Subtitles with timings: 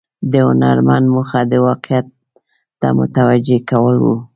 [0.31, 2.07] د هنرمند موخه د واقعیت
[2.79, 4.05] ته متوجه کول و.